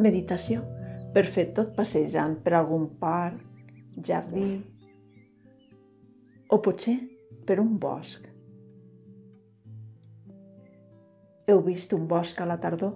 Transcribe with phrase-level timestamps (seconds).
[0.00, 0.64] meditació
[1.14, 3.40] per fer tot passejant per algun parc,
[4.06, 4.50] jardí
[6.50, 6.96] o potser
[7.46, 8.26] per un bosc.
[11.50, 12.94] Heu vist un bosc a la tardor?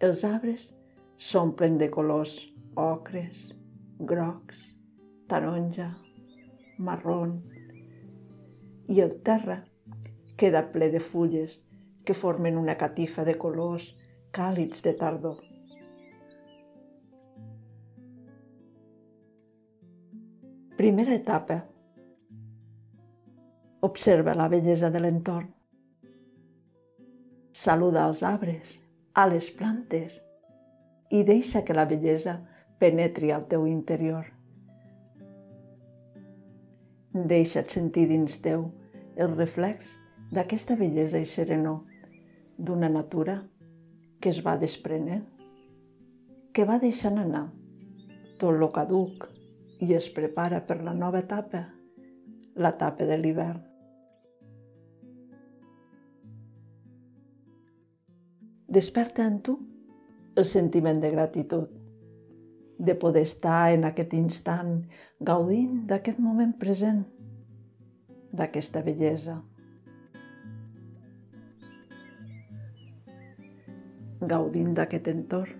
[0.00, 0.70] Els arbres
[1.16, 2.36] s'omplen de colors
[2.80, 3.50] ocres,
[4.12, 4.62] grocs,
[5.28, 5.90] taronja,
[6.78, 7.34] marron,
[8.88, 9.60] i el terra
[10.40, 11.60] queda ple de fulles
[12.04, 13.92] que formen una catifa de colors
[14.30, 15.38] càlids de tardor.
[20.76, 21.58] Primera etapa.
[23.82, 25.50] Observa la bellesa de l'entorn.
[27.52, 28.78] Saluda als arbres,
[29.14, 30.20] a les plantes
[31.10, 32.38] i deixa que la bellesa
[32.78, 34.30] penetri al teu interior.
[37.12, 38.68] Deixa't sentir dins teu
[39.16, 39.96] el reflex
[40.30, 41.80] d'aquesta bellesa i serenor
[42.56, 43.40] d'una natura
[44.20, 45.24] que es va desprenent,
[46.52, 47.46] que va deixant anar
[48.40, 49.26] tot lo caduc
[49.84, 51.64] i es prepara per la nova etapa,
[52.56, 53.60] l'etapa de l'hivern.
[58.70, 59.56] Desperta en tu
[60.36, 61.68] el sentiment de gratitud,
[62.78, 64.76] de poder estar en aquest instant
[65.20, 67.02] gaudint d'aquest moment present,
[68.32, 69.40] d'aquesta bellesa.
[74.20, 75.56] Gaudint d'aquest entorn.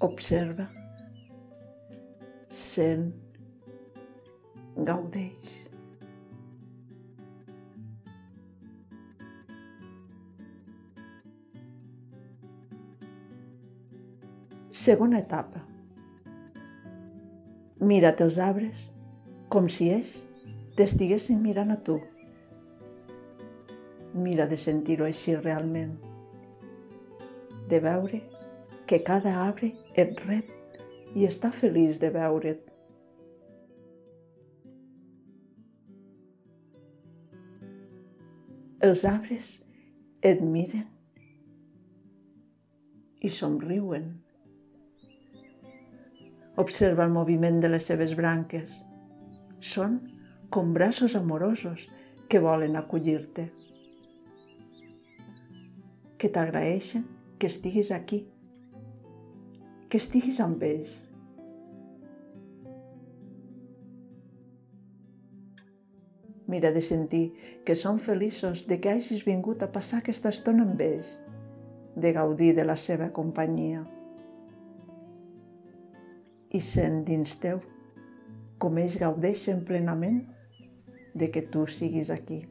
[0.00, 0.64] Observa,
[2.48, 3.10] sent,
[4.88, 5.58] gaudeix.
[14.70, 15.60] Segona etapa.
[17.84, 18.86] Mira't els arbres
[19.52, 20.22] com si ells
[20.80, 21.98] t'estiguessin mirant a tu.
[24.14, 25.92] Mira de sentir-ho així realment.
[27.70, 28.22] De veure
[28.90, 32.64] que cada arbre et rep i està feliç de veure't.
[38.80, 39.52] Els arbres
[40.24, 40.88] et miren
[43.20, 44.10] i somriuen.
[46.60, 48.80] Observa el moviment de les seves branques.
[49.60, 50.00] Són
[50.50, 51.86] com braços amorosos
[52.28, 53.50] que volen acollir-te.
[56.20, 57.06] Que t'agraeixen
[57.40, 58.26] que estiguis aquí,
[59.88, 60.98] que estiguis amb ells.
[66.50, 67.22] Mira de sentir
[67.64, 71.16] que són feliços de que hagis vingut a passar aquesta estona amb ells,
[71.96, 73.86] de gaudir de la seva companyia
[76.50, 77.60] i sent dins teu
[78.60, 80.24] com ells gaudeixen plenament
[81.14, 82.42] de que tu siguis aquí.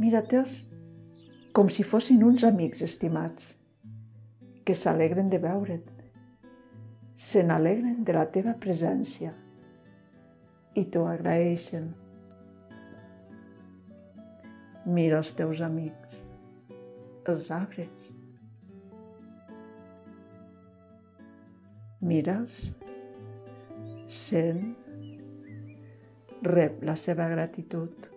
[0.00, 0.62] Mira-te'ls
[1.52, 3.50] com si fossin uns amics estimats,
[4.64, 5.90] que s'alegren de veure't,
[7.20, 9.34] se n'alegren de la teva presència
[10.80, 11.90] i t'ho agraeixen.
[14.86, 16.22] Mira els teus amics,
[17.28, 18.06] els arbres,
[22.00, 22.62] Mira'ls,
[24.08, 24.62] sent,
[26.48, 28.08] rep la seva gratitud.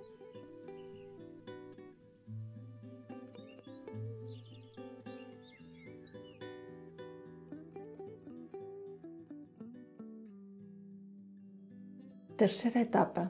[12.34, 13.28] Tercera etapa.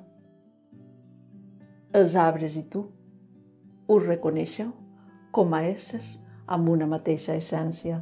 [1.99, 2.85] Els arbres i tu
[3.91, 4.69] us reconeixeu
[5.35, 6.13] com a éssers
[6.55, 7.97] amb una mateixa essència.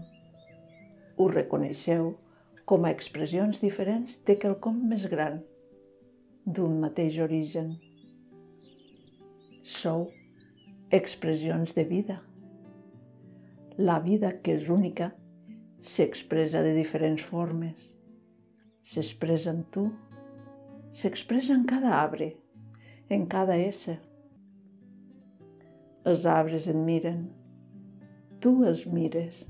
[1.17, 2.11] Us reconeixeu
[2.69, 5.39] com a expressions diferents de quelcom més gran,
[6.45, 7.73] d'un mateix origen.
[9.63, 10.05] Sou
[10.99, 12.19] expressions de vida.
[13.81, 15.09] La vida, que és única,
[15.81, 17.89] s'expressa de diferents formes.
[18.85, 19.89] S'expressa en tu,
[20.91, 22.35] s'expressa en cada arbre,
[23.09, 23.97] en cada ésser.
[26.03, 27.21] Els arbres et miren,
[28.43, 29.45] tu els mires.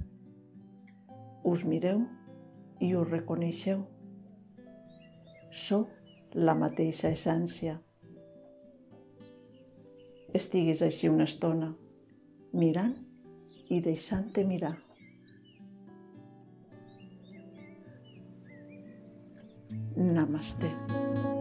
[1.47, 2.03] Us mireu
[2.83, 3.81] i us reconeixeu.
[5.49, 5.87] Sou
[6.35, 7.79] la mateixa essència.
[10.37, 11.73] Estiguis així una estona,
[12.53, 12.93] mirant
[13.71, 14.75] i deixant-te mirar.
[20.31, 21.40] まして。